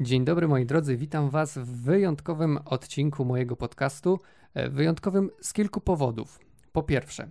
Dzień 0.00 0.24
dobry 0.24 0.48
moi 0.48 0.66
drodzy, 0.66 0.96
witam 0.96 1.30
Was 1.30 1.58
w 1.58 1.82
wyjątkowym 1.82 2.58
odcinku 2.64 3.24
mojego 3.24 3.56
podcastu. 3.56 4.20
E, 4.54 4.68
wyjątkowym 4.68 5.30
z 5.40 5.52
kilku 5.52 5.80
powodów. 5.80 6.40
Po 6.72 6.82
pierwsze, 6.82 7.28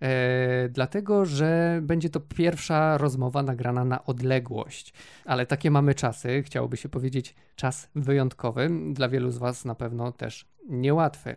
e, 0.00 0.68
dlatego, 0.68 1.24
że 1.24 1.80
będzie 1.82 2.10
to 2.10 2.20
pierwsza 2.20 2.98
rozmowa 2.98 3.42
nagrana 3.42 3.84
na 3.84 4.04
odległość, 4.04 4.92
ale 5.24 5.46
takie 5.46 5.70
mamy 5.70 5.94
czasy, 5.94 6.42
chciałoby 6.42 6.76
się 6.76 6.88
powiedzieć 6.88 7.34
czas 7.56 7.90
wyjątkowy, 7.94 8.70
dla 8.92 9.08
wielu 9.08 9.30
z 9.30 9.38
Was 9.38 9.64
na 9.64 9.74
pewno 9.74 10.12
też 10.12 10.48
niełatwy. 10.68 11.36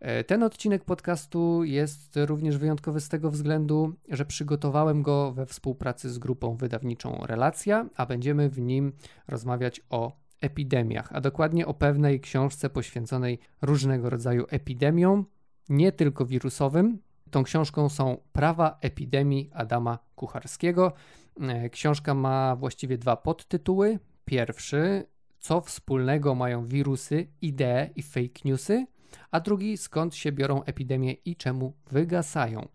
E, 0.00 0.24
ten 0.24 0.42
odcinek 0.42 0.84
podcastu 0.84 1.64
jest 1.64 2.16
również 2.16 2.58
wyjątkowy 2.58 3.00
z 3.00 3.08
tego 3.08 3.30
względu, 3.30 3.94
że 4.08 4.24
przygotowałem 4.24 5.02
go 5.02 5.32
we 5.32 5.46
współpracy 5.46 6.10
z 6.10 6.18
grupą 6.18 6.56
wydawniczą 6.56 7.20
Relacja, 7.26 7.88
a 7.96 8.06
będziemy 8.06 8.48
w 8.48 8.60
nim 8.60 8.92
rozmawiać 9.28 9.80
o 9.90 10.16
epidemiach, 10.40 11.08
a 11.12 11.20
dokładnie 11.20 11.66
o 11.66 11.74
pewnej 11.74 12.20
książce 12.20 12.70
poświęconej 12.70 13.38
różnego 13.62 14.10
rodzaju 14.10 14.46
epidemiom, 14.48 15.26
nie 15.68 15.92
tylko 15.92 16.26
wirusowym. 16.26 16.98
Tą 17.30 17.42
książką 17.42 17.88
są 17.88 18.16
Prawa 18.32 18.78
epidemii 18.80 19.50
Adama 19.52 19.98
Kucharskiego. 20.14 20.92
E, 21.40 21.70
książka 21.70 22.14
ma 22.14 22.56
właściwie 22.56 22.98
dwa 22.98 23.16
podtytuły. 23.16 23.98
Pierwszy, 24.24 25.06
co 25.38 25.60
wspólnego 25.60 26.34
mają 26.34 26.66
wirusy, 26.66 27.26
idee 27.42 27.90
i 27.96 28.02
fake 28.02 28.40
newsy, 28.44 28.86
a 29.30 29.40
drugi, 29.40 29.76
skąd 29.76 30.14
się 30.14 30.32
biorą 30.32 30.62
epidemie 30.62 31.12
i 31.12 31.36
czemu 31.36 31.72
wygasają. 31.90 32.68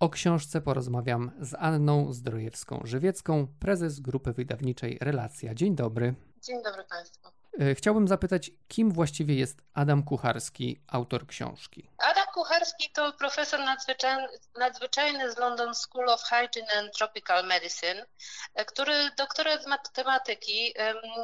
O 0.00 0.08
książce 0.08 0.60
porozmawiam 0.60 1.30
z 1.40 1.54
Anną 1.58 2.12
Zdrojewską-Żywiecką, 2.12 3.46
prezes 3.58 4.00
grupy 4.00 4.32
wydawniczej 4.32 4.98
Relacja. 5.00 5.54
Dzień 5.54 5.76
dobry. 5.76 6.14
Dzień 6.42 6.62
dobry 6.62 6.84
Państwu. 6.84 7.28
E, 7.60 7.74
chciałbym 7.74 8.08
zapytać, 8.08 8.50
kim 8.68 8.92
właściwie 8.92 9.34
jest 9.34 9.62
Adam 9.74 10.02
Kucharski, 10.02 10.80
autor 10.86 11.26
książki? 11.26 11.90
Adam 11.98 12.26
Kucharski 12.40 12.90
to 12.90 13.12
profesor 13.12 13.60
nadzwyczajny, 13.60 14.28
nadzwyczajny 14.58 15.32
z 15.32 15.38
London 15.38 15.74
School 15.74 16.08
of 16.08 16.22
Hygiene 16.22 16.72
and 16.78 16.92
Tropical 16.92 17.46
Medicine, 17.46 18.06
e, 18.54 18.64
który 18.64 19.10
doktorat 19.16 19.62
z 19.62 19.66
matematyki 19.66 20.74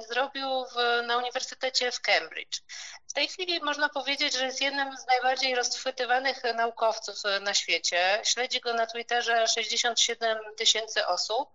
zrobił 0.09 0.65
w, 0.65 1.07
na 1.07 1.17
Uniwersytecie 1.17 1.93
w 1.93 2.01
Cambridge. 2.01 2.61
W 3.09 3.13
tej 3.13 3.29
chwili 3.29 3.61
można 3.61 3.89
powiedzieć, 3.89 4.35
że 4.35 4.45
jest 4.45 4.61
jednym 4.61 4.97
z 4.97 5.07
najbardziej 5.07 5.55
rozchwytywanych 5.55 6.43
naukowców 6.55 7.17
na 7.41 7.55
świecie. 7.55 8.21
Śledzi 8.25 8.61
go 8.61 8.75
na 8.75 8.87
Twitterze 8.87 9.49
67 9.49 10.39
tysięcy 10.57 11.07
osób, 11.07 11.49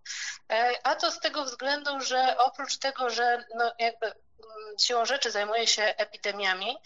e, 0.51 0.71
a 0.83 0.95
to 0.95 1.11
z 1.11 1.19
tego 1.19 1.45
względu, 1.45 1.99
że 1.99 2.37
oprócz 2.37 2.77
tego, 2.77 3.09
że 3.09 3.45
no 3.55 3.71
jakby 3.79 4.13
siłą 4.80 5.06
rzeczy 5.06 5.31
zajmuje 5.31 5.67
się 5.67 5.84
epidemiami, 5.84 6.78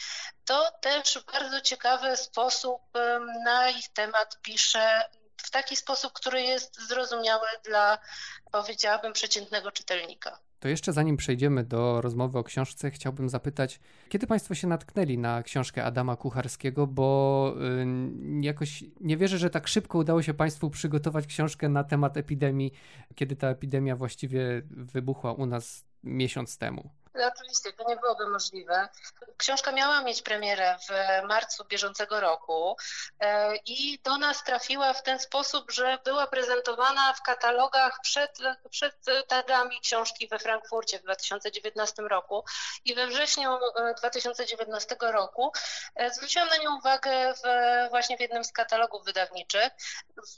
to 0.46 0.72
też 0.82 1.18
w 1.18 1.32
bardzo 1.32 1.62
ciekawy 1.62 2.18
sposób 2.18 2.82
na 3.46 3.70
ich 3.70 3.90
temat 3.90 4.42
pisze 4.42 5.10
w 5.38 5.52
taki 5.52 5.76
sposób, 5.76 6.14
który 6.14 6.42
jest 6.42 6.88
zrozumiały 6.88 7.48
dla, 7.66 7.98
powiedziałabym, 8.52 9.14
przeciętnego 9.14 9.72
czytelnika. 9.72 10.40
To 10.60 10.68
jeszcze 10.68 10.94
zanim 10.94 11.18
przejdziemy 11.18 11.64
do 11.64 12.02
rozmowy 12.02 12.40
o 12.40 12.44
książce, 12.44 12.92
chciałbym 12.92 13.30
zapytać, 13.30 13.80
kiedy 14.10 14.28
Państwo 14.28 14.56
się 14.56 14.68
natknęli 14.68 15.18
na 15.18 15.44
książkę 15.44 15.84
Adama 15.84 16.16
Kucharskiego, 16.16 16.88
bo 16.88 17.54
jakoś 18.42 18.84
nie 19.02 19.18
wierzę, 19.18 19.38
że 19.38 19.50
tak 19.50 19.68
szybko 19.68 19.98
udało 19.98 20.22
się 20.22 20.34
Państwu 20.34 20.70
przygotować 20.70 21.28
książkę 21.28 21.70
na 21.70 21.84
temat 21.84 22.18
epidemii, 22.18 22.72
kiedy 23.16 23.36
ta 23.36 23.48
epidemia 23.48 23.96
właściwie 23.96 24.62
wybuchła 24.70 25.34
u 25.34 25.46
nas 25.46 25.86
miesiąc 26.04 26.58
temu. 26.58 26.90
No, 27.16 27.28
oczywiście, 27.36 27.74
to 27.74 27.84
nie 27.90 27.96
byłoby 27.96 28.28
możliwe. 28.28 28.90
Książka 29.38 29.72
miała 29.72 30.02
mieć 30.02 30.22
premierę 30.22 30.78
w 30.90 31.28
marcu 31.28 31.66
bieżącego 31.66 32.20
roku 32.20 32.78
e, 33.20 33.56
i 33.56 34.00
do 34.04 34.18
nas 34.18 34.44
trafiła 34.44 34.94
w 34.94 35.04
ten 35.04 35.20
sposób, 35.20 35.72
że 35.72 35.98
była 36.06 36.28
prezentowana 36.28 37.14
w 37.14 37.22
katalogach 37.22 38.00
przed, 38.02 38.38
przed 38.70 38.96
targami 39.28 39.82
książki 39.82 40.28
we 40.28 40.40
Frankfurcie 40.40 41.00
w 41.00 41.04
2019 41.04 42.02
roku 42.02 42.44
i 42.86 42.96
we 42.96 43.08
wrześniu 43.08 43.58
2019 43.98 44.96
e, 45.02 45.12
roku 45.12 45.52
e, 45.96 46.14
zwróciłam 46.14 46.48
na 46.48 46.58
nią 46.58 46.78
uwagę 46.78 47.34
w, 47.34 47.42
właśnie 47.90 48.18
w 48.18 48.22
jednym 48.22 48.44
z 48.44 48.52
katalogów 48.52 49.06
wydawniczych. 49.06 49.70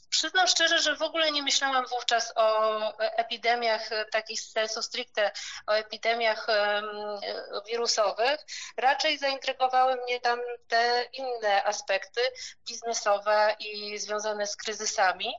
Przyznam 0.09 0.47
szczerze, 0.47 0.79
że 0.79 0.95
w 0.95 1.01
ogóle 1.01 1.31
nie 1.31 1.43
myślałam 1.43 1.85
wówczas 1.85 2.33
o 2.35 2.97
epidemiach 2.97 3.89
takich 4.11 4.41
sensu 4.41 4.81
stricte, 4.81 5.31
o 5.67 5.71
epidemiach 5.71 6.47
wirusowych, 7.67 8.45
raczej 8.77 9.17
zaintrygowały 9.17 9.95
mnie 9.95 10.19
tam 10.19 10.39
te 10.67 11.05
inne 11.13 11.63
aspekty 11.63 12.21
biznesowe 12.67 13.55
i 13.59 13.97
związane 13.97 14.47
z 14.47 14.55
kryzysami. 14.55 15.33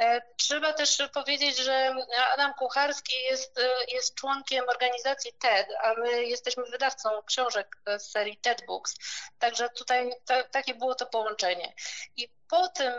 E, 0.00 0.22
trzeba 0.36 0.72
też 0.72 1.02
powiedzieć, 1.14 1.58
że 1.58 1.94
Adam 2.34 2.54
Kucharski 2.54 3.22
jest, 3.22 3.60
jest 3.88 4.14
członkiem 4.14 4.68
organizacji 4.68 5.32
TED, 5.32 5.68
a 5.82 5.94
my 5.94 6.24
jesteśmy 6.24 6.64
wydawcą 6.64 7.22
książek 7.26 7.76
z 7.98 8.10
serii 8.10 8.36
TED 8.36 8.66
Books, 8.66 8.94
także 9.38 9.68
tutaj 9.68 10.10
to, 10.26 10.34
takie 10.50 10.74
było 10.74 10.94
to 10.94 11.06
połączenie. 11.06 11.74
I 12.16 12.37
po 12.48 12.68
tym, 12.68 12.92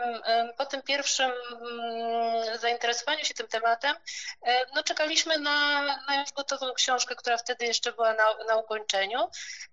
po 0.56 0.66
tym 0.66 0.82
pierwszym 0.82 1.30
mm, 1.30 2.58
zainteresowaniu 2.58 3.24
się 3.24 3.34
tym 3.34 3.48
tematem, 3.48 3.96
no 4.74 4.82
czekaliśmy 4.82 5.38
na, 5.38 5.82
na 6.08 6.20
już 6.20 6.32
gotową 6.32 6.72
książkę, 6.74 7.16
która 7.16 7.36
wtedy 7.36 7.64
jeszcze 7.64 7.92
była 7.92 8.14
na, 8.14 8.24
na 8.48 8.56
ukończeniu. 8.56 9.18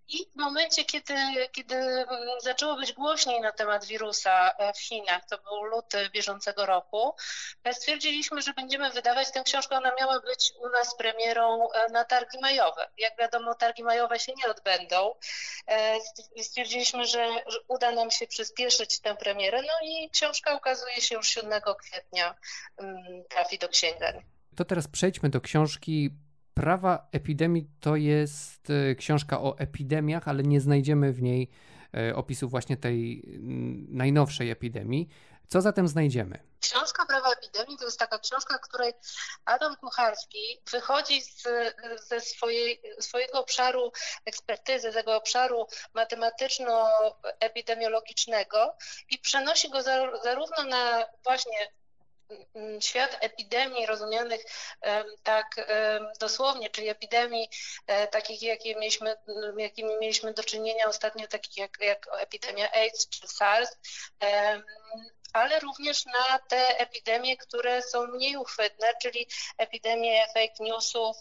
I 0.07 0.25
w 0.25 0.35
momencie, 0.35 0.85
kiedy, 0.85 1.13
kiedy 1.51 1.75
mm, 1.75 2.07
zaczęło 2.41 2.75
być 2.75 2.93
głośniej 2.93 3.41
na 3.41 3.51
temat 3.51 3.85
wirusa 3.85 4.51
e, 4.57 4.73
w 4.73 4.79
Chinach, 4.79 5.25
to 5.25 5.37
był 5.37 5.63
luty 5.63 6.09
bieżącego 6.09 6.65
roku, 6.65 7.15
e, 7.63 7.73
stwierdziliśmy, 7.73 8.41
że 8.41 8.53
będziemy 8.53 8.91
wydawać 8.91 9.31
tę 9.31 9.43
książkę. 9.43 9.75
Ona 9.75 9.91
miała 9.99 10.19
być 10.19 10.53
u 10.59 10.69
nas 10.69 10.97
premierą 10.97 11.67
na 11.91 12.05
targi 12.05 12.39
majowe. 12.41 12.89
Jak 12.97 13.17
wiadomo, 13.17 13.55
targi 13.55 13.83
majowe 13.83 14.19
się 14.19 14.33
nie 14.37 14.51
odbędą. 14.51 15.15
Stwierdziliśmy, 16.41 17.05
że 17.05 17.27
uda 17.67 17.91
nam 17.91 18.11
się 18.11 18.27
przyspieszyć 18.27 18.99
tę 18.99 19.15
premierę 19.15 19.61
no 19.61 19.87
i 19.87 20.09
książka 20.09 20.55
ukazuje 20.55 21.01
się 21.01 21.15
już 21.15 21.27
7 21.27 21.61
kwietnia, 21.79 22.35
mm, 22.77 23.23
trafi 23.29 23.57
do 23.57 23.69
księgarni. 23.69 24.21
To 24.55 24.65
teraz 24.65 24.87
przejdźmy 24.87 25.29
do 25.29 25.41
książki. 25.41 26.09
Prawa 26.57 27.07
epidemii 27.11 27.67
to 27.79 27.95
jest 27.95 28.69
e, 28.69 28.95
książka 28.95 29.41
o 29.41 29.59
epidemiach, 29.59 30.27
ale 30.27 30.43
nie 30.43 30.61
znajdziemy 30.61 31.13
w 31.13 31.21
niej 31.21 31.49
e, 31.93 32.15
opisu 32.15 32.49
właśnie 32.49 32.77
tej 32.77 33.23
mm, 33.25 33.87
najnowszej 33.89 34.51
epidemii. 34.51 35.09
Co 35.47 35.61
zatem 35.61 35.87
znajdziemy? 35.87 36.39
Książka 36.61 37.05
Prawa 37.05 37.31
epidemii 37.31 37.77
to 37.77 37.85
jest 37.85 37.99
taka 37.99 38.19
książka, 38.19 38.57
w 38.57 38.61
której 38.61 38.93
Adam 39.45 39.75
Kucharski 39.75 40.61
wychodzi 40.71 41.21
z, 41.21 41.43
ze 42.07 42.21
swojej, 42.21 42.81
swojego 42.99 43.39
obszaru 43.39 43.91
ekspertyzy, 44.25 44.91
tego 44.91 45.15
obszaru 45.15 45.67
matematyczno-epidemiologicznego 45.93 48.75
i 49.09 49.19
przenosi 49.19 49.69
go 49.69 49.83
zarówno 50.23 50.63
na 50.69 51.05
właśnie 51.23 51.71
świat 52.79 53.17
epidemii 53.21 53.85
rozumianych 53.85 54.41
tak 55.23 55.67
dosłownie, 56.19 56.69
czyli 56.69 56.89
epidemii 56.89 57.49
e, 57.87 58.07
takich, 58.07 58.41
jakie 58.41 58.75
mieliśmy, 58.75 59.15
jakimi 59.57 59.97
mieliśmy 60.01 60.33
do 60.33 60.43
czynienia 60.43 60.85
ostatnio, 60.87 61.27
takich 61.27 61.57
jak, 61.57 61.77
jak 61.79 62.07
epidemia 62.19 62.71
AIDS 62.71 63.09
czy 63.09 63.27
SARS, 63.27 63.77
ale 65.39 65.59
również 65.59 66.05
na 66.05 66.39
te 66.39 66.79
epidemie, 66.79 67.37
które 67.37 67.81
są 67.81 68.07
mniej 68.07 68.37
uchwytne, 68.37 68.87
czyli 69.01 69.27
epidemie 69.57 70.27
fake 70.27 70.63
newsów, 70.63 71.17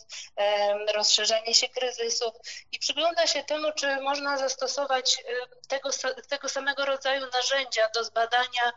rozszerzenie 0.94 1.54
się 1.54 1.68
kryzysów 1.68 2.34
i 2.72 2.78
przygląda 2.78 3.26
się 3.26 3.44
temu, 3.44 3.68
czy 3.76 4.00
można 4.00 4.38
zastosować 4.38 5.24
tego, 5.68 5.90
tego 6.28 6.48
samego 6.48 6.84
rodzaju 6.84 7.26
narzędzia 7.32 7.88
do 7.94 8.04
zbadania, 8.04 8.72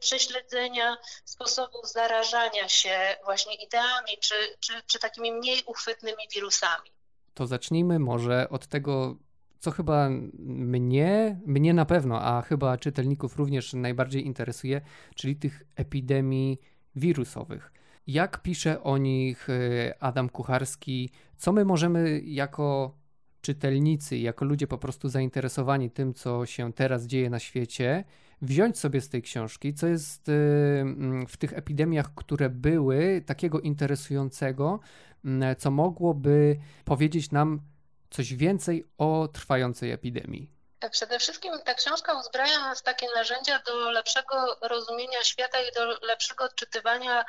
prześledzenia 0.00 0.96
sposobów 1.24 1.92
zarażania 1.92 2.68
się 2.68 3.16
właśnie 3.24 3.54
ideami, 3.54 4.18
czy, 4.20 4.34
czy, 4.60 4.82
czy 4.86 4.98
takimi 4.98 5.32
mniej 5.32 5.62
uchwytnymi 5.66 6.28
wirusami. 6.34 6.90
To 7.34 7.46
zacznijmy 7.46 7.98
może 7.98 8.48
od 8.50 8.66
tego, 8.66 9.16
co 9.62 9.70
chyba 9.70 10.10
mnie, 10.38 11.40
mnie 11.46 11.74
na 11.74 11.84
pewno, 11.84 12.22
a 12.22 12.42
chyba 12.42 12.78
czytelników 12.78 13.36
również 13.36 13.74
najbardziej 13.74 14.26
interesuje, 14.26 14.80
czyli 15.14 15.36
tych 15.36 15.62
epidemii 15.76 16.58
wirusowych. 16.96 17.72
Jak 18.06 18.42
pisze 18.42 18.82
o 18.82 18.98
nich 18.98 19.48
e, 19.50 20.02
Adam 20.02 20.28
Kucharski? 20.28 21.10
Co 21.36 21.52
my 21.52 21.64
możemy 21.64 22.20
jako 22.20 22.98
czytelnicy, 23.40 24.18
jako 24.18 24.44
ludzie 24.44 24.66
po 24.66 24.78
prostu 24.78 25.08
zainteresowani 25.08 25.90
tym, 25.90 26.14
co 26.14 26.46
się 26.46 26.72
teraz 26.72 27.06
dzieje 27.06 27.30
na 27.30 27.38
świecie, 27.38 28.04
wziąć 28.40 28.78
sobie 28.78 29.00
z 29.00 29.08
tej 29.08 29.22
książki, 29.22 29.74
co 29.74 29.86
jest 29.86 30.28
y, 30.28 30.32
mm, 30.80 31.26
w 31.26 31.36
tych 31.36 31.52
epidemiach, 31.52 32.14
które 32.14 32.50
były, 32.50 33.22
takiego 33.26 33.60
interesującego, 33.60 34.80
mm, 35.24 35.56
co 35.56 35.70
mogłoby 35.70 36.56
powiedzieć 36.84 37.30
nam 37.30 37.71
coś 38.12 38.34
więcej 38.34 38.84
o 38.98 39.28
trwającej 39.32 39.90
epidemii? 39.90 40.50
Przede 40.90 41.18
wszystkim 41.18 41.62
ta 41.62 41.74
książka 41.74 42.12
uzbraja 42.12 42.60
nas 42.60 42.82
takie 42.82 43.06
narzędzia 43.14 43.58
do 43.58 43.90
lepszego 43.90 44.58
rozumienia 44.60 45.24
świata 45.24 45.60
i 45.60 45.72
do 45.72 45.84
lepszego 45.84 46.44
odczytywania 46.44 47.20
e, 47.20 47.24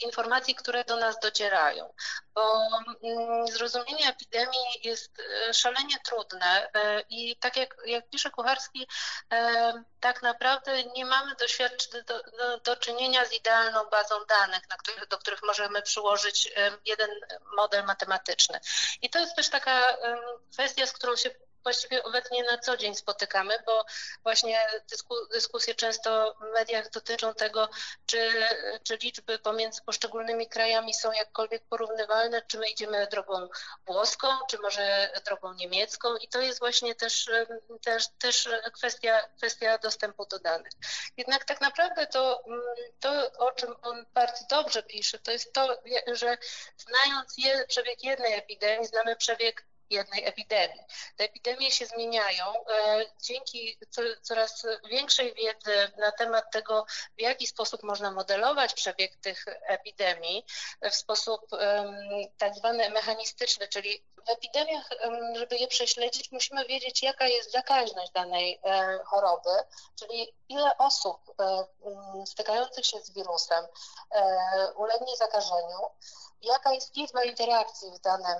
informacji, 0.00 0.54
które 0.54 0.84
do 0.84 0.96
nas 0.96 1.20
docierają. 1.20 1.94
Bo 2.34 2.68
mm, 3.02 3.46
zrozumienie 3.46 4.08
epidemii 4.08 4.64
jest 4.82 5.12
e, 5.48 5.54
szalenie 5.54 5.96
trudne 6.04 6.68
e, 6.74 7.00
i 7.10 7.36
tak 7.36 7.56
jak, 7.56 7.76
jak 7.86 8.08
pisze 8.08 8.30
Kucharski, 8.30 8.88
tak 10.00 10.22
naprawdę 10.22 10.84
nie 10.84 11.04
mamy 11.04 11.34
do, 11.34 11.46
do, 12.06 12.58
do 12.58 12.76
czynienia 12.76 13.24
z 13.24 13.32
idealną 13.32 13.84
bazą 13.84 14.14
danych, 14.24 14.68
na 14.70 14.76
których, 14.76 15.08
do 15.08 15.18
których 15.18 15.42
możemy 15.42 15.82
przyłożyć 15.82 16.52
jeden 16.84 17.10
model 17.56 17.84
matematyczny. 17.84 18.60
I 19.02 19.10
to 19.10 19.18
jest 19.18 19.36
też 19.36 19.48
taka 19.48 19.96
kwestia, 20.52 20.86
z 20.86 20.92
którą 20.92 21.16
się 21.16 21.30
właściwie 21.66 22.02
obecnie 22.02 22.44
na 22.44 22.58
co 22.58 22.76
dzień 22.76 22.94
spotykamy, 22.94 23.58
bo 23.66 23.84
właśnie 24.22 24.66
dysku, 24.90 25.14
dyskusje 25.32 25.74
często 25.74 26.36
w 26.40 26.54
mediach 26.54 26.90
dotyczą 26.90 27.34
tego, 27.34 27.68
czy, 28.06 28.32
czy 28.82 28.96
liczby 28.96 29.38
pomiędzy 29.38 29.82
poszczególnymi 29.82 30.48
krajami 30.48 30.94
są 30.94 31.12
jakkolwiek 31.12 31.62
porównywalne, 31.68 32.42
czy 32.42 32.58
my 32.58 32.68
idziemy 32.68 33.06
drogą 33.06 33.48
włoską, 33.86 34.28
czy 34.50 34.58
może 34.58 35.10
drogą 35.24 35.54
niemiecką 35.54 36.16
i 36.16 36.28
to 36.28 36.40
jest 36.40 36.58
właśnie 36.58 36.94
też, 36.94 37.30
też, 37.84 38.08
też 38.18 38.48
kwestia, 38.72 39.28
kwestia 39.36 39.78
dostępu 39.78 40.26
do 40.26 40.38
danych. 40.38 40.72
Jednak 41.16 41.44
tak 41.44 41.60
naprawdę 41.60 42.06
to, 42.06 42.44
to, 43.00 43.32
o 43.38 43.52
czym 43.52 43.74
on 43.82 44.06
bardzo 44.14 44.44
dobrze 44.50 44.82
pisze, 44.82 45.18
to 45.18 45.30
jest 45.30 45.52
to, 45.52 45.82
że 46.12 46.38
znając 46.76 47.38
je, 47.38 47.64
przebieg 47.68 48.04
jednej 48.04 48.34
epidemii, 48.34 48.86
znamy 48.86 49.16
przebieg 49.16 49.66
jednej 49.90 50.24
epidemii. 50.24 50.80
Te 51.16 51.24
epidemie 51.24 51.72
się 51.72 51.86
zmieniają 51.86 52.44
e, 52.46 53.06
dzięki 53.22 53.78
coraz 54.22 54.66
większej 54.90 55.34
wiedzy 55.34 55.90
na 55.98 56.12
temat 56.12 56.50
tego, 56.52 56.86
w 57.18 57.20
jaki 57.20 57.46
sposób 57.46 57.82
można 57.82 58.10
modelować 58.10 58.74
przebieg 58.74 59.16
tych 59.16 59.44
epidemii 59.66 60.44
w 60.82 60.94
sposób 60.94 61.40
tak 62.38 62.54
zwany 62.54 62.90
mechanistyczny, 62.90 63.68
czyli 63.68 64.04
w 64.26 64.30
epidemiach, 64.30 64.88
żeby 65.34 65.56
je 65.56 65.68
prześledzić, 65.68 66.32
musimy 66.32 66.64
wiedzieć, 66.64 67.02
jaka 67.02 67.26
jest 67.26 67.52
zakaźność 67.52 68.12
danej 68.12 68.60
e, 68.64 68.98
choroby, 69.04 69.50
czyli 69.94 70.34
ile 70.48 70.78
osób 70.78 71.34
e, 71.40 71.66
stykających 72.26 72.86
się 72.86 73.00
z 73.00 73.10
wirusem 73.10 73.66
ulegnie 74.76 75.16
zakażeniu, 75.16 75.80
jaka 76.42 76.72
jest 76.72 76.96
liczba 76.96 77.24
interakcji 77.24 77.90
w, 77.90 77.98
danym, 77.98 78.38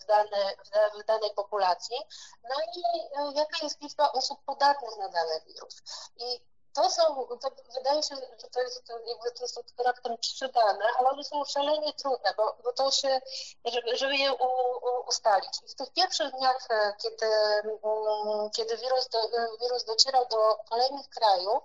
w, 0.00 0.04
dane, 0.04 0.56
w 1.00 1.04
danej 1.04 1.30
populacji, 1.36 1.96
no 2.42 2.54
i 2.76 2.82
e, 3.18 3.32
jaka 3.34 3.56
jest 3.62 3.80
liczba 3.80 4.12
osób 4.12 4.44
podatnych 4.44 4.96
na 4.98 5.08
dany 5.08 5.40
wirus. 5.46 5.82
I 6.16 6.53
to 6.74 6.90
są, 6.90 7.02
to 7.26 7.50
wydaje 7.74 8.02
się, 8.02 8.16
że 8.16 8.48
to 8.48 8.62
jest 8.62 8.82
jakby 9.06 9.30
to 9.30 9.48
są 9.48 9.60
raptem 9.84 10.18
trzy 10.18 10.48
dane, 10.48 10.84
ale 10.98 11.08
one 11.10 11.24
są 11.24 11.44
szalenie 11.44 11.92
trudne, 11.92 12.34
bo, 12.36 12.56
bo 12.64 12.72
to 12.72 12.90
się, 12.90 13.20
żeby, 13.64 13.96
żeby 13.96 14.16
je 14.16 14.32
u, 14.32 14.44
u, 14.44 15.08
ustalić. 15.08 15.52
I 15.64 15.68
w 15.68 15.74
tych 15.74 15.92
pierwszych 15.92 16.30
dniach, 16.30 16.66
e, 16.70 16.94
kiedy, 17.02 17.26
mm, 17.26 18.50
kiedy 18.50 18.76
wirus, 18.76 19.08
do, 19.08 19.18
wirus 19.60 19.84
docierał 19.84 20.26
do 20.26 20.56
kolejnych 20.70 21.08
krajów, 21.08 21.62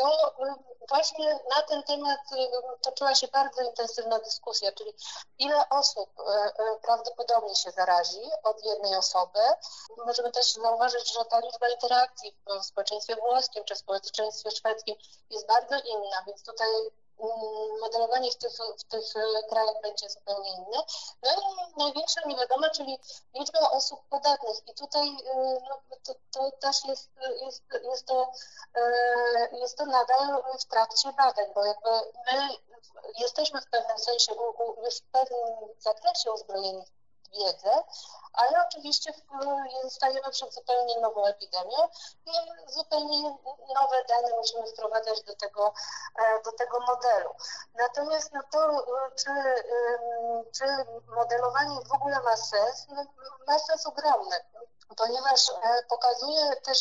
to 0.00 0.28
y, 0.28 0.54
właśnie 0.88 1.38
na 1.56 1.62
ten 1.62 1.82
temat 1.82 2.20
y, 2.32 2.50
toczyła 2.82 3.14
się 3.14 3.28
bardzo 3.28 3.62
intensywna 3.62 4.18
dyskusja, 4.18 4.72
czyli 4.72 4.92
ile 5.38 5.68
osób 5.68 6.10
y, 6.20 6.22
prawdopodobnie 6.82 7.54
się 7.54 7.70
zarazi 7.70 8.22
od 8.44 8.64
jednej 8.64 8.96
osoby. 8.96 9.40
Możemy 10.06 10.30
też 10.30 10.52
zauważyć, 10.52 11.12
że 11.12 11.24
ta 11.24 11.40
liczba 11.40 11.68
interakcji 11.68 12.36
w 12.60 12.64
społeczeństwie 12.64 13.16
włoskim 13.16 13.64
czy 13.64 13.74
w 13.74 13.78
społeczeństwie 13.78 14.50
szwedzkim 14.50 14.96
jest 15.30 15.46
bardzo 15.46 15.74
inna, 15.78 16.22
więc 16.26 16.44
tutaj 16.44 16.68
modelowanie 17.80 18.30
w 18.30 18.36
tych, 18.36 18.52
w 18.78 18.84
tych 18.84 19.16
e, 19.16 19.42
krajach 19.48 19.80
będzie 19.82 20.10
zupełnie 20.10 20.50
inne. 20.50 20.82
No 21.22 21.30
i 21.32 21.78
największa 21.78 22.20
niewiadoma, 22.26 22.70
czyli 22.70 22.98
liczba 23.34 23.70
osób 23.70 24.00
podatnych. 24.08 24.68
I 24.68 24.74
tutaj 24.74 25.08
e, 25.08 25.60
no, 25.68 25.80
to, 26.02 26.14
to 26.30 26.50
też 26.50 26.84
jest, 26.84 27.10
jest, 27.40 27.62
jest, 27.82 28.06
to, 28.06 28.32
e, 28.74 29.56
jest 29.56 29.78
to 29.78 29.86
nadal 29.86 30.42
w 30.58 30.64
trakcie 30.64 31.12
badań, 31.12 31.46
bo 31.54 31.64
jakby 31.64 31.90
my 32.32 32.48
jesteśmy 33.18 33.60
w 33.60 33.70
pewnym 33.70 33.98
sensie 33.98 34.32
już 34.84 34.94
w 34.94 35.10
pewnym 35.12 35.68
zakresie 35.78 36.32
uzbrojeni 36.32 36.84
wiedzę, 37.32 37.84
ale 38.32 38.66
oczywiście 38.68 39.12
stajemy 39.88 40.30
przed 40.30 40.54
zupełnie 40.54 41.00
nową 41.00 41.26
epidemią. 41.26 41.88
I 42.26 42.32
zupełnie 42.72 43.22
nowe 43.74 44.04
dane 44.08 44.36
musimy 44.36 44.66
wprowadzać 44.66 45.22
do 45.22 45.36
tego, 45.36 45.74
e, 46.18 46.42
do 46.42 46.52
tego 46.52 46.80
modelu. 46.80 47.30
Natomiast 47.74 48.32
no 48.32 48.40
to, 48.52 48.86
czy, 49.16 49.30
czy 50.52 50.64
modelowanie 51.16 51.80
w 51.86 51.92
ogóle 51.92 52.22
ma 52.22 52.36
sens, 52.36 52.86
no, 52.88 53.04
ma 53.46 53.58
sens 53.58 53.86
ogromny 53.86 54.36
ponieważ 54.96 55.50
e, 55.50 55.82
pokazuje 55.88 56.56
też, 56.56 56.78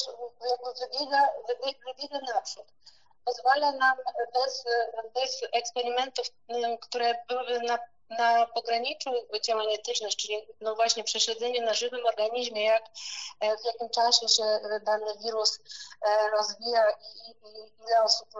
jakby 0.50 0.74
wybiega, 0.80 1.30
wybiega 1.86 2.34
naprzód. 2.34 2.66
Pozwala 3.25 3.72
nam 3.72 3.98
bez, 4.34 4.63
bez 5.13 5.42
eksperymentów, 5.51 6.28
które 6.81 7.16
były 7.28 7.60
na 7.60 7.80
na 8.10 8.46
pograniczu 8.46 9.10
działań 9.42 9.74
etycznych, 9.74 10.16
czyli 10.16 10.48
no 10.62 10.76
właśnie 10.76 11.04
prześledzenie 11.04 11.62
na 11.62 11.74
żywym 11.74 12.06
organizmie, 12.06 12.66
jak, 12.66 12.84
e, 13.40 13.58
w 13.58 13.66
jakim 13.66 13.90
czasie 13.90 14.28
się 14.28 14.60
dany 14.82 15.18
wirus 15.24 15.60
e, 16.02 16.30
rozwija 16.30 16.92
i, 16.92 17.32
i 17.32 17.84
ile 17.84 18.04
osób 18.04 18.28
e, 18.36 18.40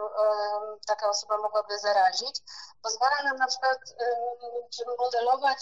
taka 0.86 1.10
osoba 1.10 1.38
mogłaby 1.38 1.78
zarazić, 1.78 2.40
pozwala 2.82 3.22
nam 3.24 3.36
na 3.36 3.46
przykład 3.46 3.78
modelować 4.98 5.58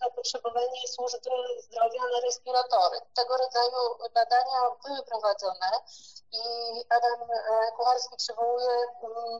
zapotrzebowanie 0.00 0.88
służby 0.88 1.30
zdrowia 1.58 2.02
na 2.12 2.20
respiratory. 2.20 3.00
Tego 3.14 3.36
rodzaju 3.36 3.98
badania 4.14 4.60
były 4.84 5.02
prowadzone 5.02 5.70
i 6.32 6.40
Adam 6.88 7.28
Kucharski 7.76 8.16
przywołuje 8.16 8.68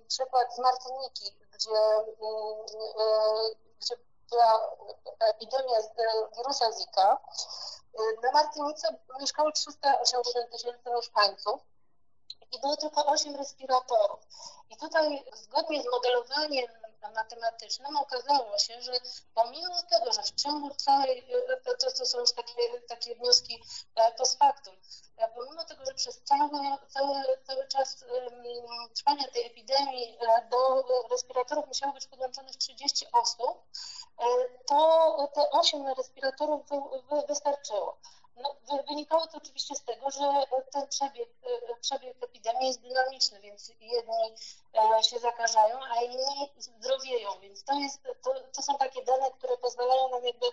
przykład 0.08 0.54
z 0.54 0.58
Martyniki, 0.58 1.36
gdzie 1.52 1.70
gdzie 3.82 3.94
była 4.30 4.76
epidemia 5.20 5.76
wirusa 6.36 6.72
Zika, 6.72 7.18
na 8.22 8.32
Martynice 8.32 8.96
mieszkało 9.20 9.52
380 9.52 10.50
tysięcy 10.50 10.90
mieszkańców 10.90 11.60
i 12.52 12.60
było 12.60 12.76
tylko 12.76 13.06
8 13.06 13.36
respiratorów. 13.36 14.20
I 14.70 14.76
tutaj 14.76 15.24
zgodnie 15.34 15.82
z 15.82 15.86
modelowaniem 15.86 16.66
matematycznym 17.10 17.96
okazało 17.96 18.58
się, 18.58 18.82
że 18.82 18.92
pomimo 19.34 19.82
tego, 19.90 20.12
że 20.12 20.22
w 20.22 20.34
ciągu 20.34 20.74
całej, 20.74 21.26
to, 21.64 21.90
to 21.98 22.06
są 22.06 22.20
już 22.20 22.32
takie, 22.32 22.80
takie 22.88 23.14
wnioski 23.14 23.62
e, 23.94 24.12
post 24.12 24.38
factum, 24.38 24.74
e, 25.16 25.28
pomimo 25.28 25.64
tego, 25.64 25.84
że 25.84 25.94
przez 25.94 26.22
cały, 26.22 26.50
cały, 26.88 27.16
cały 27.46 27.68
czas 27.68 28.04
trwania 28.94 29.28
tej 29.28 29.46
epidemii 29.46 30.18
e, 30.20 30.48
do 30.48 30.84
respiratorów 31.10 31.66
musiało 31.66 31.92
być 31.92 32.06
podłączonych 32.06 32.56
30 32.56 33.06
osób, 33.12 33.62
to 34.66 35.28
te 35.34 35.50
8 35.50 35.86
respiratorów 35.98 36.66
wystarczyło. 37.28 37.98
No, 38.36 38.56
wynikało 38.88 39.26
to 39.26 39.38
oczywiście 39.38 39.74
z 39.74 39.84
tego, 39.84 40.10
że 40.10 40.44
ten 40.72 40.88
przebieg, 40.88 41.28
przebieg 41.80 42.22
epidemii 42.22 42.66
jest 42.66 42.80
dynamiczny, 42.80 43.40
więc 43.40 43.68
jedni 43.80 44.34
się 45.02 45.18
zakażają, 45.18 45.80
a 45.90 46.02
inni 46.02 46.50
zdrowieją, 46.58 47.40
więc 47.40 47.64
to, 47.64 47.74
jest, 47.74 48.02
to, 48.22 48.34
to 48.56 48.62
są 48.62 48.78
takie 48.78 49.04
dane, 49.04 49.30
które 49.30 49.56
pozwalają 49.56 50.08
nam 50.08 50.24
jakby 50.24 50.46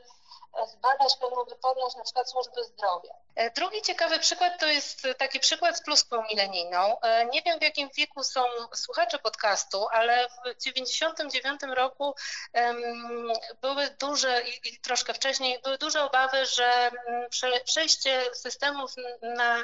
zbadać 0.67 1.17
pewną 1.17 1.43
wyporność 1.43 1.95
na 1.95 2.03
przykład 2.03 2.29
służby 2.29 2.63
zdrowia. 2.63 3.13
E, 3.35 3.51
drugi 3.51 3.81
ciekawy 3.81 4.19
przykład 4.19 4.59
to 4.59 4.67
jest 4.67 5.07
taki 5.17 5.39
przykład 5.39 5.77
z 5.77 5.81
pluskwą 5.81 6.23
milenijną. 6.29 6.99
E, 7.01 7.25
nie 7.25 7.41
wiem 7.41 7.59
w 7.59 7.61
jakim 7.61 7.89
wieku 7.97 8.23
są 8.23 8.43
słuchacze 8.73 9.19
podcastu, 9.19 9.88
ale 9.91 10.29
w 10.29 10.63
1999 10.63 11.61
roku 11.75 12.15
um, 12.53 13.31
były 13.61 13.89
duże 13.89 14.41
i, 14.41 14.69
i, 14.69 14.79
troszkę 14.79 15.13
wcześniej 15.13 15.59
były 15.63 15.77
duże 15.77 16.03
obawy, 16.03 16.45
że 16.45 16.91
mm, 17.07 17.29
przejście 17.65 18.21
systemów 18.33 18.91
na, 19.21 19.63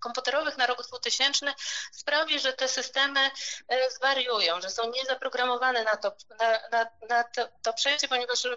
komputerowych 0.00 0.58
na 0.58 0.66
rok 0.66 0.86
2000 0.86 1.54
sprawi, 1.92 2.38
że 2.38 2.52
te 2.52 2.68
systemy 2.68 3.30
zwariują, 3.90 4.60
że 4.60 4.70
są 4.70 4.90
niezaprogramowane 4.90 5.84
na 5.84 5.96
to, 5.96 6.12
na, 6.38 6.68
na, 6.68 6.86
na 7.08 7.24
to, 7.24 7.48
to 7.62 7.72
przejście, 7.72 8.08
ponieważ 8.08 8.48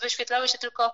wyświetlały 0.00 0.48
się 0.48 0.58
tylko 0.58 0.92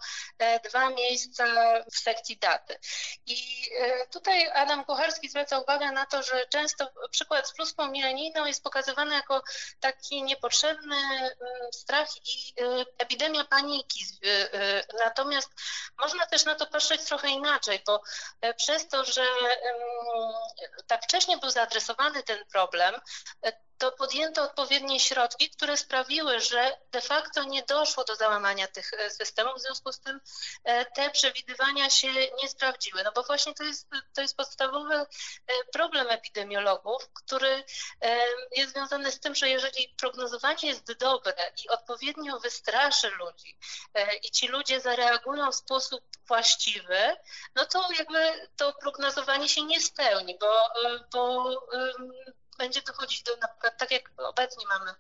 dwa 0.65 0.91
miejsca 0.91 1.45
w 1.93 1.99
sekcji 1.99 2.37
daty. 2.37 2.79
I 3.27 3.71
tutaj 4.13 4.51
Adam 4.55 4.85
Kucharski 4.85 5.29
zwraca 5.29 5.59
uwagę 5.59 5.93
na 5.93 6.07
to, 6.07 6.23
że 6.23 6.47
często 6.47 6.89
przykład 7.11 7.49
z 7.49 7.53
pluską 7.53 7.91
milenijną 7.91 8.47
jest 8.47 8.63
pokazywany 8.63 9.15
jako 9.15 9.43
taki 9.81 10.23
niepotrzebny 10.23 10.97
strach 11.73 12.09
i 12.17 12.55
epidemia 12.99 13.45
paniki. 13.45 14.05
Natomiast 14.99 15.51
można 15.99 16.27
też 16.27 16.45
na 16.45 16.55
to 16.55 16.67
patrzeć 16.67 17.05
trochę 17.05 17.29
inaczej, 17.29 17.83
bo 17.87 18.03
przez 18.57 18.89
to, 18.89 19.05
że 19.05 19.27
tak 20.87 21.03
wcześnie 21.05 21.39
był 21.39 21.51
zaadresowany 21.51 22.23
ten 22.23 22.45
problem, 22.53 23.01
to 23.79 23.93
podjęto 23.93 24.43
odpowiednie 24.43 25.01
środki, 25.01 25.51
które 25.51 25.77
sprawiły, 25.77 26.41
że 26.41 26.77
de 26.93 27.01
facto 27.01 27.45
nie 27.45 27.63
doszło 27.63 28.05
do 28.05 28.17
załamania 28.17 28.67
tych 28.67 28.93
e, 28.93 29.11
systemów, 29.11 29.57
w 29.57 29.61
związku 29.61 29.93
z 29.93 30.01
tym 30.01 30.21
e, 30.65 30.85
te 30.85 31.11
przewidywania 31.11 31.91
się 31.91 32.09
nie 32.43 32.49
sprawdziły. 32.49 33.03
No 33.05 33.13
bo 33.13 33.23
właśnie 33.23 33.55
to 33.55 33.65
jest, 33.65 33.89
to 34.15 34.21
jest 34.21 34.37
podstawowy 34.37 34.95
e, 34.95 35.07
problem 35.73 36.11
epidemiologów, 36.11 37.09
który 37.13 37.65
jest 38.57 38.73
związany 38.73 39.13
z 39.13 39.21
tym, 39.21 39.35
że 39.35 39.49
jeżeli 39.49 39.95
prognozowanie 39.99 40.69
jest 40.69 40.93
dobre 40.93 41.35
i 41.65 41.69
odpowiednio 41.69 42.41
wystraszy 42.41 43.11
ludzi 43.11 43.59
i 44.23 44.31
ci 44.31 44.49
ludzie 44.49 44.81
zareagują 44.81 45.53
w 45.53 45.55
sposób 45.55 46.05
właściwy, 46.27 47.17
no 47.55 47.67
to 47.67 47.89
jakby 47.99 48.49
to 48.57 48.73
prognozowanie 48.73 49.49
się 49.49 49.63
nie 49.63 49.81
spełni, 49.81 50.39
bo, 50.41 50.59
bo 51.13 51.51
będzie 52.57 52.83
dochodzić 52.83 53.23
do, 53.23 53.37
na 53.37 53.49
przykład 53.49 53.79
tak 53.79 53.91
jak 53.91 54.11
obecnie 54.19 54.65
mamy 54.67 54.91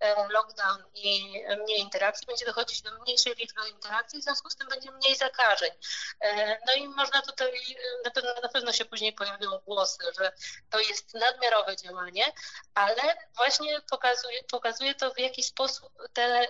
e, 0.00 0.28
lockdown 0.28 0.82
i 0.94 1.32
mniej 1.64 1.80
interakcji, 1.80 2.26
będzie 2.26 2.46
dochodzić 2.46 2.82
do 2.82 2.90
mniejszej 3.02 3.34
liczby 3.34 3.60
interakcji, 3.74 4.20
w 4.20 4.22
związku 4.22 4.50
z 4.50 4.56
tym 4.56 4.68
będzie 4.68 4.90
mniej 4.90 5.16
zakażeń. 5.16 5.70
E, 6.20 6.58
no 6.66 6.74
i 6.74 6.88
można 6.88 7.22
tutaj, 7.22 7.48
e, 7.48 8.04
na 8.04 8.10
pewno, 8.10 8.30
na 8.42 8.48
pewno 8.48 8.72
się 8.72 8.84
później 8.84 9.12
pojawią 9.12 9.58
głosy, 9.66 10.04
że 10.20 10.32
to 10.70 10.80
jest 10.80 11.14
nadmiarowe 11.14 11.76
działanie, 11.76 12.24
ale 12.74 13.02
właśnie 13.36 13.80
pokazuje, 13.90 14.42
pokazuje 14.50 14.94
to, 14.94 15.14
w 15.14 15.18
jaki 15.18 15.42
sposób 15.42 15.92
te, 16.12 16.46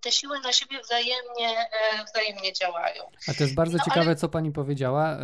te 0.00 0.12
siły 0.12 0.40
na 0.40 0.52
siebie 0.52 0.80
wzajemnie, 0.80 1.70
wzajemnie 2.06 2.52
działają. 2.52 3.10
A 3.28 3.34
to 3.34 3.42
jest 3.42 3.54
bardzo 3.54 3.78
no, 3.78 3.84
ciekawe, 3.84 4.06
ale... 4.06 4.16
co 4.16 4.28
pani 4.28 4.52
powiedziała 4.52 5.18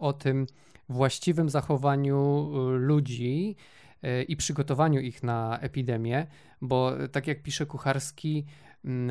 o 0.00 0.12
tym 0.12 0.46
właściwym 0.88 1.50
zachowaniu 1.50 2.50
ludzi, 2.78 3.56
i 4.28 4.36
przygotowaniu 4.36 5.00
ich 5.00 5.22
na 5.22 5.58
epidemię, 5.60 6.26
bo 6.60 6.92
tak 7.12 7.26
jak 7.26 7.42
pisze 7.42 7.66
Kucharski, 7.66 8.44
mm, 8.84 9.10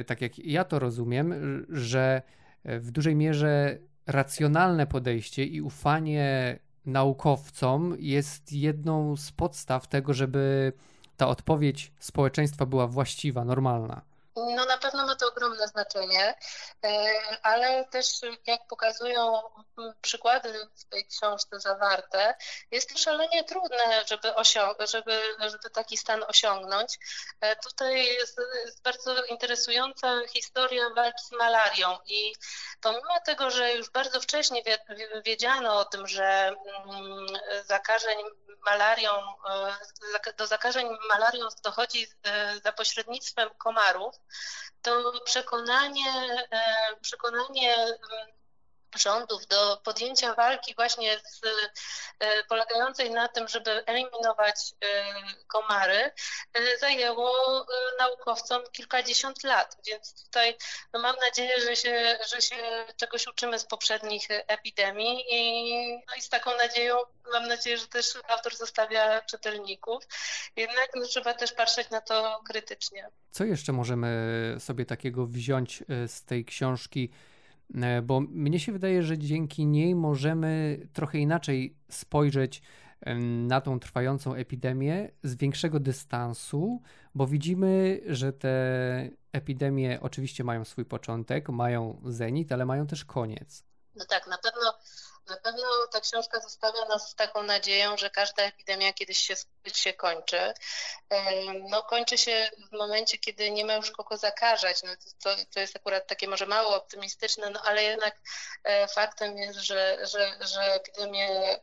e, 0.00 0.04
tak 0.04 0.20
jak 0.20 0.38
ja 0.38 0.64
to 0.64 0.78
rozumiem, 0.78 1.34
że 1.68 2.22
w 2.64 2.90
dużej 2.90 3.16
mierze 3.16 3.78
racjonalne 4.06 4.86
podejście 4.86 5.44
i 5.44 5.60
ufanie 5.60 6.58
naukowcom 6.86 7.96
jest 7.98 8.52
jedną 8.52 9.16
z 9.16 9.32
podstaw 9.32 9.88
tego, 9.88 10.14
żeby 10.14 10.72
ta 11.16 11.28
odpowiedź 11.28 11.92
społeczeństwa 11.98 12.66
była 12.66 12.86
właściwa, 12.86 13.44
normalna. 13.44 14.09
No 14.36 14.64
na 14.64 14.78
pewno 14.78 15.06
ma 15.06 15.16
to 15.16 15.28
ogromne 15.28 15.68
znaczenie, 15.68 16.34
e, 16.84 17.12
ale 17.42 17.84
też 17.84 18.06
jak 18.46 18.66
pokazują 18.66 19.42
przykłady 20.00 20.68
w 20.76 20.84
tej 20.84 21.06
książce 21.06 21.60
zawarte, 21.60 22.34
jest 22.70 22.92
to 22.92 22.98
szalenie 22.98 23.44
trudne, 23.44 24.04
żeby, 24.06 24.32
żeby, 24.86 25.22
żeby 25.38 25.70
taki 25.72 25.96
stan 25.96 26.24
osiągnąć. 26.28 26.98
E, 27.40 27.56
tutaj 27.56 28.06
jest, 28.06 28.40
jest 28.64 28.82
bardzo 28.82 29.24
interesująca 29.24 30.20
historia 30.28 30.90
walki 30.96 31.24
z 31.24 31.32
malarią 31.32 31.98
i 32.06 32.34
pomimo 32.80 33.20
tego, 33.26 33.50
że 33.50 33.72
już 33.72 33.90
bardzo 33.90 34.20
wcześnie 34.20 34.62
wiedziano 35.24 35.78
o 35.78 35.84
tym, 35.84 36.06
że 36.06 36.54
mm, 36.86 37.26
zakażeń 37.64 38.16
malarią, 38.64 39.10
e, 40.24 40.32
do 40.32 40.46
zakażeń 40.46 40.88
malarią 41.08 41.48
dochodzi 41.64 42.06
za 42.64 42.72
pośrednictwem 42.72 43.50
komarów, 43.58 44.14
to 44.82 45.12
przekonanie, 45.24 46.46
e, 46.50 46.96
przekonanie 47.00 47.76
rządów 48.96 49.46
do 49.46 49.76
podjęcia 49.76 50.34
walki 50.34 50.74
właśnie 50.74 51.18
z, 51.18 51.40
e, 52.18 52.44
polegającej 52.44 53.10
na 53.10 53.28
tym, 53.28 53.48
żeby 53.48 53.86
eliminować 53.86 54.74
e, 54.84 55.04
komary, 55.46 56.12
zajęło 56.80 57.66
naukowcom 57.98 58.62
kilkadziesiąt 58.72 59.44
lat. 59.44 59.76
Więc 59.86 60.24
tutaj 60.24 60.56
no 60.92 61.00
mam 61.00 61.16
nadzieję, 61.16 61.60
że 61.60 61.76
się, 61.76 62.18
że 62.28 62.42
się 62.42 62.86
czegoś 62.96 63.26
uczymy 63.26 63.58
z 63.58 63.66
poprzednich 63.66 64.28
epidemii 64.30 65.24
i, 65.30 65.92
no 66.08 66.14
i 66.18 66.22
z 66.22 66.28
taką 66.28 66.56
nadzieją 66.56 66.96
mam 67.32 67.48
nadzieję, 67.48 67.78
że 67.78 67.86
też 67.86 68.18
autor 68.28 68.56
zostawia 68.56 69.22
czytelników. 69.22 70.04
Jednak 70.56 70.90
no, 70.94 71.06
trzeba 71.06 71.34
też 71.34 71.52
patrzeć 71.52 71.90
na 71.90 72.00
to 72.00 72.40
krytycznie. 72.46 73.08
Co 73.30 73.44
jeszcze 73.44 73.72
możemy 73.72 74.56
sobie 74.58 74.86
takiego 74.86 75.26
wziąć 75.26 75.82
e, 75.82 76.08
z 76.08 76.24
tej 76.24 76.44
książki? 76.44 77.10
E, 77.74 78.02
bo 78.02 78.20
mnie 78.20 78.60
się 78.60 78.72
wydaje, 78.72 79.02
że 79.02 79.18
dzięki 79.18 79.66
niej 79.66 79.94
możemy 79.94 80.80
trochę 80.92 81.18
inaczej 81.18 81.76
spojrzeć 81.90 82.62
na 83.46 83.60
tą 83.60 83.80
trwającą 83.80 84.34
epidemię 84.34 85.10
z 85.22 85.34
większego 85.36 85.80
dystansu, 85.80 86.82
bo 87.14 87.26
widzimy, 87.26 88.00
że 88.06 88.32
te 88.32 89.10
epidemie 89.32 89.98
oczywiście 90.00 90.44
mają 90.44 90.64
swój 90.64 90.84
początek, 90.84 91.48
mają 91.48 92.00
zenit, 92.04 92.52
ale 92.52 92.66
mają 92.66 92.86
też 92.86 93.04
koniec. 93.04 93.64
No 93.96 94.04
tak, 94.04 94.26
na 94.26 94.38
pewno 94.38 94.49
na 95.30 95.36
pewno 95.36 95.86
ta 95.92 96.00
książka 96.00 96.40
zostawia 96.40 96.84
nas 96.84 97.10
z 97.10 97.14
taką 97.14 97.42
nadzieją, 97.42 97.96
że 97.96 98.10
każda 98.10 98.42
epidemia 98.42 98.92
kiedyś 98.92 99.18
się, 99.18 99.34
się 99.74 99.92
kończy. 99.92 100.54
No, 101.70 101.82
kończy 101.82 102.18
się 102.18 102.50
w 102.72 102.76
momencie, 102.76 103.18
kiedy 103.18 103.50
nie 103.50 103.64
ma 103.64 103.74
już 103.74 103.90
kogo 103.90 104.16
zakażać. 104.16 104.82
No, 104.82 104.90
to, 105.22 105.30
to 105.54 105.60
jest 105.60 105.76
akurat 105.76 106.06
takie 106.06 106.28
może 106.28 106.46
mało 106.46 106.76
optymistyczne, 106.76 107.50
no, 107.50 107.62
ale 107.64 107.82
jednak 107.82 108.20
e, 108.64 108.88
faktem 108.88 109.38
jest, 109.38 109.58
że, 109.58 109.98
że, 110.06 110.36
że 110.40 110.74
epidemie 110.74 111.58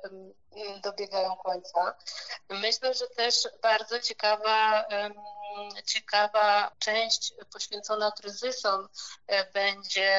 dobiegają 0.84 1.36
końca. 1.36 1.98
Myślę, 2.50 2.94
że 2.94 3.08
też 3.08 3.48
bardzo 3.62 4.00
ciekawa 4.00 4.86
ciekawa 5.86 6.72
część 6.80 7.34
poświęcona 7.54 8.12
kryzysom 8.12 8.88
e, 9.28 9.52
będzie 9.52 10.10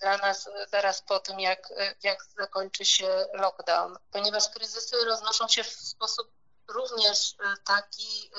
dla 0.00 0.18
nas 0.18 0.50
zaraz 0.70 1.02
po 1.02 1.20
tym, 1.20 1.40
jak, 1.40 1.68
jak 2.02 2.24
zakończy 2.38 2.84
się 2.84 3.26
lockdown, 3.34 3.96
ponieważ 4.10 4.48
kryzysy 4.48 4.96
roznoszą 5.04 5.48
się 5.48 5.64
w 5.64 5.70
sposób 5.70 6.30
również 6.68 7.36
e, 7.40 7.56
taki 7.64 8.30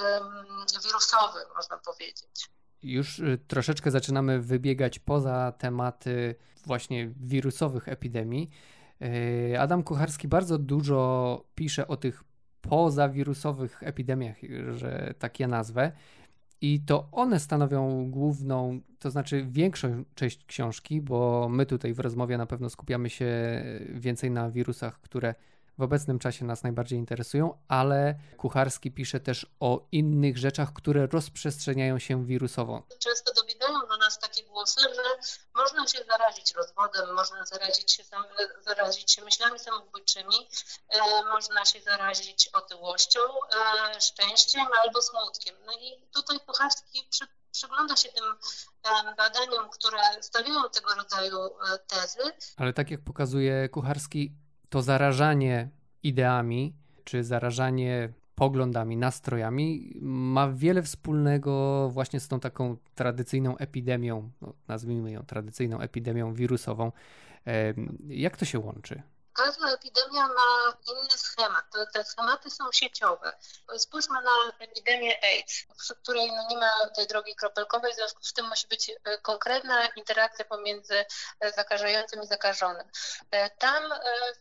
wirusowy, 0.83 1.39
można 1.55 1.77
powiedzieć. 1.77 2.49
Już 2.83 3.19
e, 3.19 3.37
troszeczkę 3.47 3.91
zaczynamy 3.91 4.39
wybiegać 4.41 4.99
poza 4.99 5.53
tematy 5.57 6.35
właśnie 6.65 7.09
wirusowych 7.19 7.87
epidemii. 7.87 8.49
Adam 9.59 9.83
Kucharski 9.83 10.27
bardzo 10.27 10.57
dużo 10.57 11.43
pisze 11.55 11.87
o 11.87 11.97
tych 11.97 12.23
pozawirusowych 12.61 13.83
epidemiach, 13.83 14.35
że 14.75 15.13
tak 15.19 15.39
je 15.39 15.47
nazwę. 15.47 15.91
I 16.61 16.81
to 16.81 17.07
one 17.11 17.39
stanowią 17.39 18.11
główną, 18.11 18.79
to 18.99 19.11
znaczy 19.11 19.45
większą 19.49 20.03
część 20.15 20.45
książki, 20.45 21.01
bo 21.01 21.47
my 21.49 21.65
tutaj 21.65 21.93
w 21.93 21.99
rozmowie 21.99 22.37
na 22.37 22.45
pewno 22.45 22.69
skupiamy 22.69 23.09
się 23.09 23.27
więcej 23.89 24.31
na 24.31 24.51
wirusach, 24.51 25.01
które 25.01 25.35
w 25.77 25.81
obecnym 25.81 26.19
czasie 26.19 26.45
nas 26.45 26.63
najbardziej 26.63 26.99
interesują, 26.99 27.53
ale 27.67 28.15
Kucharski 28.37 28.91
pisze 28.91 29.19
też 29.19 29.55
o 29.59 29.87
innych 29.91 30.37
rzeczach, 30.37 30.73
które 30.73 31.07
rozprzestrzeniają 31.07 31.99
się 31.99 32.25
wirusowo. 32.25 32.87
Często 32.99 33.33
do 33.89 33.97
nas 33.97 34.19
takie 34.19 34.43
głosy, 34.43 34.81
że 34.81 35.03
można 35.55 35.87
się 35.87 35.99
zarazić 36.03 36.53
rozwodem, 36.53 37.13
można 37.13 37.45
zarazić 37.45 37.91
się, 37.91 38.03
zarazić 38.61 39.11
się 39.11 39.23
myślami 39.23 39.59
samobójczymi, 39.59 40.49
e, 40.89 41.23
można 41.23 41.65
się 41.65 41.81
zarazić 41.81 42.49
otyłością, 42.53 43.19
e, 43.19 44.01
szczęściem 44.01 44.67
albo 44.83 45.01
smutkiem. 45.01 45.55
No 45.65 45.73
i 45.73 46.07
tutaj 46.13 46.39
Kucharski 46.39 47.07
przy, 47.09 47.25
przygląda 47.51 47.95
się 47.95 48.09
tym 48.09 48.25
e, 48.83 49.15
badaniom, 49.15 49.69
które 49.69 49.99
stawiają 50.21 50.69
tego 50.69 50.95
rodzaju 50.95 51.37
tezy. 51.87 52.31
Ale 52.57 52.73
tak 52.73 52.91
jak 52.91 53.03
pokazuje 53.03 53.69
Kucharski, 53.69 54.31
to 54.69 54.81
zarażanie 54.81 55.69
ideami 56.03 56.73
czy 57.03 57.23
zarażanie 57.23 58.13
poglądami, 58.43 58.97
nastrojami 58.97 59.93
ma 60.01 60.51
wiele 60.51 60.81
wspólnego 60.81 61.89
właśnie 61.89 62.19
z 62.19 62.27
tą 62.27 62.39
taką 62.39 62.77
tradycyjną 62.95 63.57
epidemią, 63.57 64.29
no, 64.41 64.53
nazwijmy 64.67 65.11
ją 65.11 65.23
tradycyjną 65.23 65.79
epidemią 65.79 66.33
wirusową. 66.33 66.91
Jak 68.07 68.37
to 68.37 68.45
się 68.45 68.59
łączy? 68.59 69.01
Każda 69.33 69.73
epidemia 69.73 70.27
ma 70.27 70.73
inny 70.87 71.17
schemat. 71.17 71.65
Te 71.93 72.03
schematy 72.03 72.49
są 72.49 72.71
sieciowe. 72.71 73.33
Spójrzmy 73.77 74.21
na 74.21 74.31
epidemię 74.59 75.23
AIDS, 75.23 75.65
przy 75.77 75.95
której 75.95 76.31
no 76.31 76.47
nie 76.49 76.57
ma 76.57 76.89
tej 76.95 77.07
drogi 77.07 77.35
kropelkowej, 77.35 77.93
w 77.93 77.95
związku 77.95 78.23
z 78.23 78.33
tym 78.33 78.47
musi 78.47 78.67
być 78.67 78.89
e, 78.89 79.17
konkretna 79.17 79.87
interakcja 79.87 80.45
pomiędzy 80.45 81.05
e, 81.39 81.51
zakażającym 81.51 82.23
i 82.23 82.27
zakażonym. 82.27 82.87
E, 83.31 83.49
tam 83.49 83.93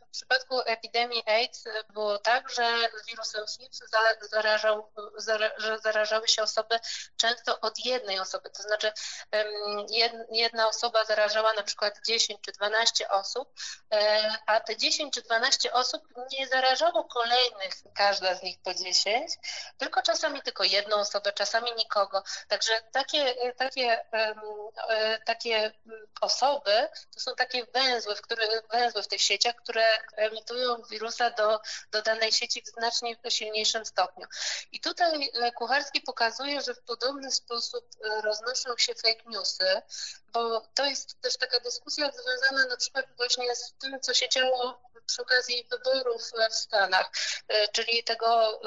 w 0.05 0.11
przypadku 0.11 0.61
epidemii 0.61 1.23
AIDS 1.27 1.65
było 1.93 2.19
tak, 2.19 2.51
że 2.51 2.89
wirusem 3.07 3.47
HIV 3.47 3.69
zarażał, 4.21 4.93
zarażały 5.83 6.29
się 6.29 6.43
osoby 6.43 6.81
często 7.17 7.61
od 7.61 7.85
jednej 7.85 8.21
osoby, 8.21 8.51
to 8.51 8.63
znaczy 8.63 8.93
jedna 10.31 10.69
osoba 10.69 11.05
zarażała 11.05 11.53
na 11.53 11.63
przykład 11.63 12.01
10 12.07 12.41
czy 12.41 12.53
12 12.53 13.09
osób, 13.09 13.55
a 14.47 14.61
te 14.61 14.77
10 14.83 15.15
czy 15.15 15.23
12 15.23 15.73
osób 15.73 16.03
nie 16.33 16.49
zarażało 16.49 17.05
kolejnych, 17.05 17.75
każda 17.95 18.35
z 18.35 18.43
nich 18.43 18.59
po 18.63 18.75
10, 18.75 19.33
tylko 19.79 20.03
czasami 20.03 20.43
tylko 20.43 20.65
jedną 20.65 20.97
osobę, 20.97 21.33
czasami 21.33 21.73
nikogo. 21.75 22.23
Także 22.49 22.73
takie, 22.93 23.35
takie, 23.57 24.05
e, 24.13 25.19
takie 25.25 25.73
osoby 26.21 26.89
to 27.15 27.21
są 27.21 27.35
takie 27.35 27.67
węzły, 27.67 28.17
w 28.17 28.21
które, 28.21 28.47
węzły 28.71 29.03
w 29.03 29.09
tych 29.09 29.23
sieciach, 29.23 29.57
które 29.57 29.85
emitują 30.17 30.83
wirusa 30.91 31.31
do, 31.31 31.61
do 31.91 32.03
danej 32.03 32.33
sieci 32.33 32.63
w 32.63 32.67
znacznie 32.67 33.17
silniejszym 33.29 33.87
stopniu. 33.87 34.27
I 34.73 34.81
tutaj 34.81 35.31
Kucharski 35.55 36.01
pokazuje, 36.01 36.61
że 36.61 36.75
w 36.75 36.83
podobny 36.83 37.31
sposób 37.33 37.85
e, 38.05 38.21
roznoszą 38.21 38.77
się 38.77 38.95
fake 38.95 39.23
newsy, 39.27 39.83
bo 40.33 40.61
to 40.75 40.85
jest 40.85 41.21
też 41.21 41.37
taka 41.37 41.61
dyskusja 41.61 42.11
związana 42.11 42.67
na 42.67 42.77
przykład 42.77 43.07
właśnie 43.17 43.57
z 43.57 43.73
tym, 43.73 44.01
co 44.01 44.15
się 44.15 44.29
działo 44.29 44.72
przy 45.07 45.23
okazji 45.23 45.67
wyborów 45.71 46.23
w 46.51 46.55
Stanach, 46.55 47.11
e, 47.49 47.69
czyli 47.69 48.05
tego 48.05 48.61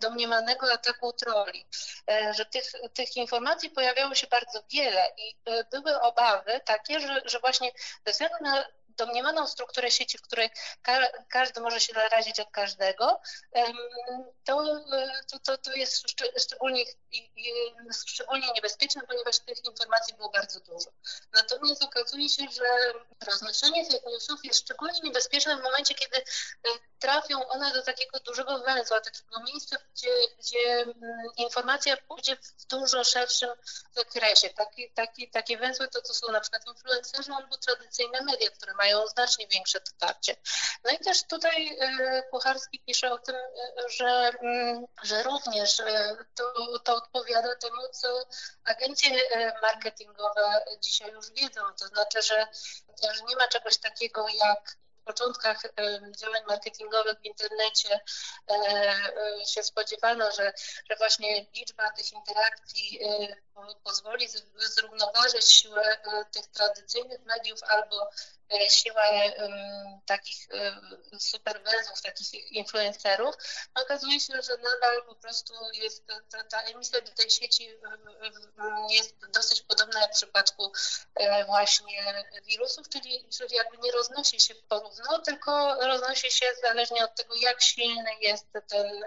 domniemanego 0.00 0.72
ataku 0.72 1.12
troli, 1.12 1.66
e, 2.10 2.34
że 2.34 2.46
tych, 2.46 2.72
tych 2.94 3.16
informacji 3.16 3.70
pojawiało 3.70 4.14
się 4.14 4.26
bardzo 4.26 4.62
wiele 4.72 5.12
i 5.16 5.36
e, 5.44 5.64
były 5.64 6.00
obawy 6.00 6.60
takie, 6.64 7.00
że, 7.00 7.22
że 7.24 7.40
właśnie 7.40 7.72
ze 8.06 8.12
względu 8.12 8.36
na 8.40 8.64
domniemaną 8.88 9.46
strukturę 9.46 9.90
sieci, 9.90 10.18
w 10.18 10.22
której 10.22 10.50
ka 10.82 11.08
każdy 11.28 11.60
może 11.60 11.80
się 11.80 11.92
zarazić 11.92 12.40
od 12.40 12.50
każdego, 12.50 13.20
to, 14.44 14.64
to, 15.44 15.58
to 15.58 15.72
jest 15.72 16.10
szczególnie, 16.38 16.84
szczególnie 18.06 18.52
niebezpieczne, 18.54 19.02
ponieważ 19.02 19.38
tych 19.38 19.64
informacji 19.64 20.14
było 20.14 20.30
bardzo 20.30 20.60
dużo. 20.60 20.90
Natomiast 21.32 21.82
okazuje 21.82 22.28
się, 22.28 22.42
że 22.42 22.92
roznoszenie 23.26 23.84
fake 23.84 24.10
newsów 24.10 24.44
jest 24.44 24.60
szczególnie 24.60 25.00
niebezpieczne 25.00 25.56
w 25.56 25.62
momencie, 25.62 25.94
kiedy 25.94 26.16
e, 26.16 26.22
trafią 26.98 27.48
one 27.48 27.72
do 27.72 27.82
takiego 27.82 28.18
dużego 28.18 28.58
węzła, 28.58 29.00
takiego 29.00 29.42
miejsca, 29.42 29.76
gdzie, 29.94 30.14
gdzie 30.38 30.82
mm, 30.82 30.94
informacja 31.36 31.96
pójdzie 31.96 32.36
w 32.36 32.66
dużo 32.66 33.04
szerszym 33.04 33.50
zakresie. 33.92 34.50
Taki, 34.50 34.90
taki, 34.90 35.30
takie 35.30 35.58
węzły 35.58 35.88
to, 35.88 36.02
to 36.02 36.14
są 36.14 36.32
na 36.32 36.40
przykład 36.40 36.66
influencerzy 36.66 37.32
albo 37.32 37.56
tradycyjne 37.56 38.24
media, 38.24 38.50
które 38.50 38.74
mają 38.74 39.06
znacznie 39.06 39.46
większe 39.46 39.80
dotarcie. 39.80 40.36
No 40.84 40.90
i 40.90 40.98
też 40.98 41.22
tutaj 41.22 41.78
e, 41.80 42.22
Pucharski 42.30 42.80
pisze 42.86 43.12
o 43.12 43.18
tym, 43.18 43.34
e, 43.34 43.88
że, 43.88 44.32
mm, 44.42 44.86
że 45.02 45.22
również 45.22 45.82
to, 46.34 46.78
to 46.78 46.99
odpowiada 47.02 47.56
temu, 47.56 47.82
co 47.92 48.24
agencje 48.64 49.10
marketingowe 49.62 50.64
dzisiaj 50.80 51.12
już 51.12 51.30
wiedzą. 51.30 51.60
To 51.78 51.86
znaczy, 51.86 52.22
że, 52.22 52.46
że 53.14 53.22
nie 53.28 53.36
ma 53.36 53.48
czegoś 53.48 53.78
takiego 53.78 54.26
jak 54.28 54.76
początkach 55.12 55.62
działań 56.16 56.42
marketingowych 56.48 57.18
w 57.20 57.24
internecie 57.24 58.00
e, 58.50 58.54
e, 58.54 59.46
się 59.46 59.62
spodziewano, 59.62 60.32
że, 60.32 60.52
że 60.90 60.96
właśnie 60.96 61.46
liczba 61.54 61.90
tych 61.90 62.12
interakcji 62.12 63.00
e, 63.02 63.36
pozwoli 63.84 64.28
zrównoważyć 64.56 65.52
siłę 65.52 65.96
tych 66.32 66.46
tradycyjnych 66.46 67.24
mediów 67.24 67.62
albo 67.62 68.10
siłę 68.68 69.02
takich 70.06 70.48
superwezów, 71.18 72.02
takich 72.02 72.52
influencerów, 72.52 73.34
okazuje 73.74 74.20
się, 74.20 74.42
że 74.42 74.56
nadal 74.56 75.02
po 75.06 75.14
prostu 75.14 75.54
jest 75.72 76.06
ta, 76.30 76.44
ta 76.44 76.62
emisja 76.62 77.00
do 77.00 77.12
tej 77.12 77.30
sieci 77.30 77.68
jest 78.90 79.14
dosyć 79.34 79.62
podobna 79.62 80.00
jak 80.00 80.10
w 80.10 80.16
przypadku 80.16 80.72
właśnie 81.46 82.24
wirusów, 82.46 82.88
czyli, 82.88 83.28
czyli 83.38 83.56
jakby 83.56 83.78
nie 83.78 83.92
roznosi 83.92 84.40
się 84.40 84.54
porówno, 84.68 85.18
tylko 85.18 85.74
roznosi 85.86 86.30
się 86.30 86.46
zależnie 86.62 87.04
od 87.04 87.14
tego, 87.14 87.34
jak 87.34 87.62
silny 87.62 88.10
jest 88.20 88.46
ten, 88.68 89.04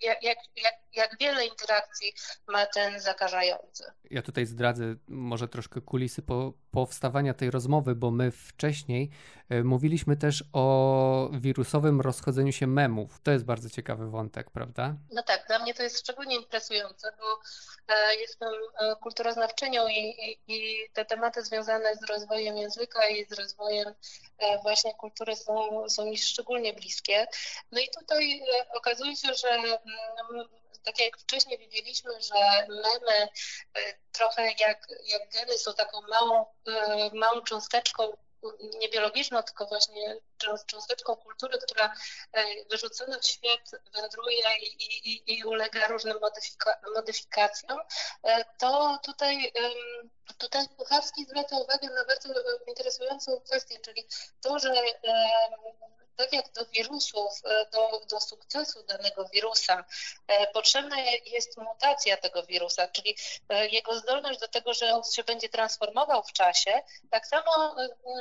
jak, 0.00 0.22
jak, 0.22 0.38
jak, 0.56 0.74
jak 0.92 1.18
wiele 1.18 1.46
interakcji 1.46 2.14
ma 2.46 2.66
ten 2.66 3.00
zakażający. 3.00 3.84
Ja 4.10 4.22
tutaj 4.22 4.46
zdradzę 4.46 4.84
może 5.08 5.48
troszkę 5.48 5.80
kulisy 5.80 6.22
po, 6.22 6.52
powstawania 6.72 7.34
tej 7.34 7.50
rozmowy, 7.50 7.94
bo 7.94 8.10
my 8.10 8.30
wcześniej 8.30 9.10
e, 9.48 9.62
mówiliśmy 9.62 10.16
też 10.16 10.44
o 10.52 11.30
wirusowym 11.32 12.00
rozchodzeniu 12.00 12.52
się 12.52 12.66
memów. 12.66 13.20
To 13.22 13.30
jest 13.30 13.44
bardzo 13.44 13.70
ciekawy 13.70 14.10
wątek, 14.10 14.50
prawda? 14.50 14.94
No 15.10 15.22
tak, 15.22 15.46
dla 15.46 15.58
mnie 15.58 15.74
to 15.74 15.82
jest 15.82 15.98
szczególnie 15.98 16.36
interesujące, 16.36 17.12
bo 17.18 17.40
e, 17.94 18.16
jestem 18.16 18.52
e, 18.78 18.96
kulturoznawczynią 18.96 19.88
i, 19.88 20.38
i, 20.48 20.76
te 20.92 21.04
tematy 21.04 21.42
związane 21.42 21.96
z 21.96 22.04
rozwojem 22.04 22.56
języka 22.56 23.08
i 23.08 23.24
z 23.24 23.32
rozwojem 23.32 23.94
właśnie 24.62 24.94
kultury 24.94 25.36
są, 25.36 25.88
są 25.88 26.04
mi 26.04 26.18
szczególnie 26.18 26.72
bliskie. 26.72 27.26
No 27.72 27.80
i 27.80 27.88
tutaj 28.00 28.42
okazuje 28.74 29.16
się, 29.16 29.34
że 29.34 29.48
mm, 29.48 30.48
tak 30.84 30.98
jak 30.98 31.18
wcześniej 31.18 31.58
widzieliśmy, 31.58 32.22
że 32.22 32.66
memy 32.68 33.28
trochę 34.12 34.46
jak, 34.46 34.86
jak 35.04 35.32
geny 35.32 35.58
są 35.58 35.74
taką 35.74 36.00
małą, 36.00 36.46
małą 37.12 37.40
cząsteczką 37.40 38.16
nie 38.78 38.88
biologiczną, 38.88 39.42
tylko 39.42 39.66
właśnie 39.66 40.16
cząsteczką 40.66 41.16
kultury, 41.16 41.58
która 41.58 41.94
wyrzucona 42.70 43.18
w 43.18 43.26
świat 43.26 43.70
wędruje 43.94 44.44
i, 44.60 45.10
i, 45.10 45.38
i 45.38 45.44
ulega 45.44 45.86
różnym 45.86 46.20
modyfika 46.20 46.80
modyfikacjom, 46.94 47.78
to 48.58 48.98
tutaj, 49.02 49.52
tutaj 50.38 50.68
Pucharski 50.76 51.24
zwraca 51.24 51.56
uwagę 51.56 51.88
na 51.88 52.04
bardzo 52.04 52.28
interesującą 52.66 53.40
kwestię, 53.40 53.78
czyli 53.80 54.06
to, 54.40 54.58
że 54.58 54.74
tak 56.16 56.32
jak 56.32 56.52
do 56.52 56.66
wirusów, 56.66 57.30
e, 57.44 57.66
do, 57.70 58.00
do 58.10 58.20
sukcesu 58.20 58.82
danego 58.82 59.28
wirusa 59.28 59.84
e, 60.26 60.46
potrzebna 60.46 60.96
jest 61.26 61.56
mutacja 61.56 62.16
tego 62.16 62.42
wirusa, 62.42 62.88
czyli 62.88 63.16
e, 63.48 63.68
jego 63.68 63.98
zdolność 63.98 64.40
do 64.40 64.48
tego, 64.48 64.74
że 64.74 64.94
on 64.94 65.02
się 65.04 65.24
będzie 65.24 65.48
transformował 65.48 66.22
w 66.22 66.32
czasie. 66.32 66.82
Tak 67.10 67.26
samo 67.26 67.76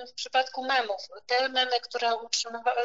w 0.07 0.13
przypadku 0.13 0.63
memów. 0.65 1.01
Te 1.27 1.49
memy, 1.49 1.79
które 1.79 2.15
utrzymywały, 2.15 2.81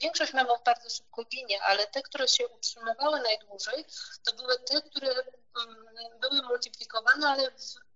większość 0.00 0.32
memów 0.32 0.58
bardzo 0.64 0.90
szybko 0.90 1.24
ginie, 1.24 1.62
ale 1.62 1.86
te, 1.86 2.02
które 2.02 2.28
się 2.28 2.48
utrzymywały 2.48 3.20
najdłużej, 3.20 3.84
to 4.24 4.36
były 4.36 4.58
te, 4.58 4.82
które 4.82 5.08
mm, 5.10 6.18
były 6.20 6.42
multiplikowane, 6.42 7.28
ale 7.28 7.50
w 7.50 7.93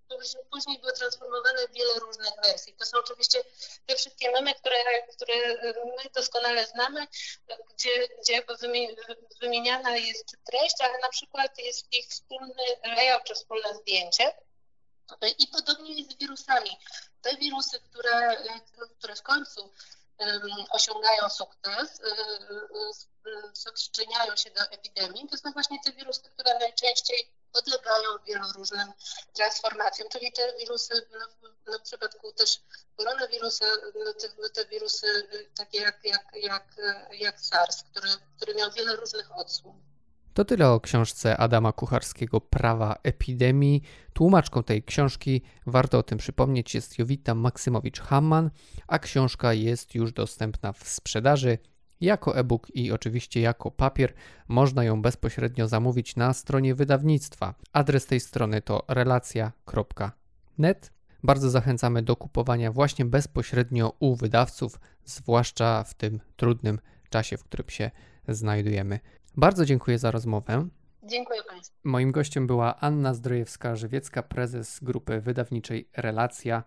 później 0.50 0.78
były 0.78 0.92
transformowane 0.92 1.68
w 1.68 1.72
wiele 1.72 1.94
różnych 1.94 2.34
wersji. 2.44 2.74
To 2.74 2.86
są 2.86 2.98
oczywiście 2.98 3.44
te 3.86 3.96
wszystkie 3.96 4.30
memy, 4.30 4.54
które, 4.54 5.02
które 5.08 5.34
my 5.84 6.10
doskonale 6.14 6.66
znamy, 6.66 7.06
gdzie, 7.74 8.08
gdzie 8.22 8.32
jakby 8.32 8.54
wymieniana 9.40 9.96
jest 9.96 10.36
treść, 10.44 10.76
ale 10.80 10.98
na 10.98 11.08
przykład 11.08 11.58
jest 11.58 11.92
ich 11.92 12.06
wspólny 12.06 12.62
layout 12.84 13.24
czy 13.24 13.34
wspólne 13.34 13.74
zdjęcie. 13.74 14.34
I 15.38 15.48
podobnie 15.48 15.94
jest 15.94 16.12
z 16.12 16.16
wirusami. 16.16 16.78
Te 17.22 17.36
wirusy, 17.36 17.80
które, 17.80 18.36
które 18.98 19.16
w 19.16 19.22
końcu 19.22 19.72
osiągają 20.70 21.28
sukces, 21.28 22.00
przyczyniają 23.74 24.36
się 24.36 24.50
do 24.50 24.60
epidemii, 24.60 25.28
to 25.28 25.36
są 25.36 25.52
właśnie 25.52 25.78
te 25.84 25.92
wirusy, 25.92 26.22
które 26.22 26.58
najczęściej 26.58 27.32
podlegają 27.58 28.08
wielu 28.26 28.52
różnym 28.56 28.88
transformacjom, 29.32 30.08
czyli 30.12 30.32
te 30.32 30.42
wirusy, 30.58 30.94
no, 31.12 31.48
no 31.66 31.78
w 31.78 31.82
przypadku 31.82 32.32
też 32.32 32.60
koronawirusa, 32.96 33.66
no 34.04 34.12
te, 34.12 34.28
te 34.54 34.68
wirusy 34.68 35.06
takie 35.56 35.78
jak, 35.78 36.04
jak, 36.04 36.26
jak, 36.42 36.76
jak 37.12 37.40
SARS, 37.40 37.82
który, 37.82 38.08
który 38.36 38.54
miał 38.54 38.70
wiele 38.72 38.96
różnych 38.96 39.36
odsłon. 39.36 39.88
To 40.34 40.44
tyle 40.44 40.70
o 40.70 40.80
książce 40.80 41.36
Adama 41.36 41.72
Kucharskiego 41.72 42.40
Prawa 42.40 42.96
epidemii. 43.02 43.82
Tłumaczką 44.12 44.62
tej 44.62 44.82
książki, 44.82 45.42
warto 45.66 45.98
o 45.98 46.02
tym 46.02 46.18
przypomnieć, 46.18 46.74
jest 46.74 46.98
Jowita 46.98 47.34
Maksymowicz-Hamman, 47.34 48.50
a 48.88 48.98
książka 48.98 49.52
jest 49.52 49.94
już 49.94 50.12
dostępna 50.12 50.72
w 50.72 50.88
sprzedaży 50.88 51.58
jako 52.00 52.36
e-book 52.36 52.66
i 52.74 52.92
oczywiście 52.92 53.40
jako 53.40 53.70
papier. 53.70 54.12
Można 54.48 54.84
ją 54.84 55.02
bezpośrednio 55.02 55.68
zamówić 55.68 56.16
na 56.16 56.32
stronie 56.32 56.74
wydawnictwa. 56.74 57.54
Adres 57.72 58.06
tej 58.06 58.20
strony 58.20 58.62
to 58.62 58.84
relacja.net. 58.88 60.92
Bardzo 61.22 61.50
zachęcamy 61.50 62.02
do 62.02 62.16
kupowania 62.16 62.72
właśnie 62.72 63.04
bezpośrednio 63.04 63.92
u 63.98 64.16
wydawców, 64.16 64.80
zwłaszcza 65.04 65.84
w 65.84 65.94
tym 65.94 66.20
trudnym 66.36 66.78
czasie, 67.10 67.36
w 67.36 67.44
którym 67.44 67.68
się 67.68 67.90
znajdujemy. 68.28 69.00
Bardzo 69.36 69.64
dziękuję 69.64 69.98
za 69.98 70.10
rozmowę. 70.10 70.68
Dziękuję 71.02 71.40
Państwu. 71.48 71.76
Moim 71.84 72.12
gościem 72.12 72.46
była 72.46 72.80
Anna 72.80 73.14
Zdrojewska-Żywiecka, 73.14 74.22
prezes 74.22 74.78
grupy 74.82 75.20
wydawniczej 75.20 75.88
Relacja. 75.96 76.62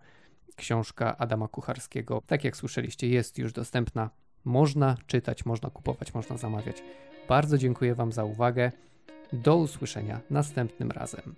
Książka 0.56 1.18
Adama 1.18 1.48
Kucharskiego, 1.48 2.22
tak 2.26 2.44
jak 2.44 2.56
słyszeliście, 2.56 3.08
jest 3.08 3.38
już 3.38 3.52
dostępna. 3.52 4.10
Można 4.44 4.96
czytać, 5.06 5.44
można 5.46 5.70
kupować, 5.70 6.14
można 6.14 6.36
zamawiać. 6.36 6.82
Bardzo 7.28 7.58
dziękuję 7.58 7.94
Wam 7.94 8.12
za 8.12 8.24
uwagę. 8.24 8.72
Do 9.32 9.56
usłyszenia 9.56 10.20
następnym 10.30 10.90
razem. 10.90 11.34